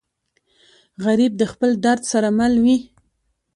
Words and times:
غریب 1.05 1.31
د 1.37 1.43
خپل 1.51 1.69
درد 1.85 2.01
سره 2.11 2.29
مل 2.37 2.53
وي 2.63 2.77